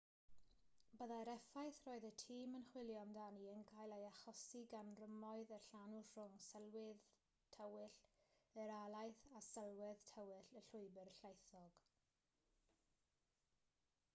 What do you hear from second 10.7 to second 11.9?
llwybr llaethog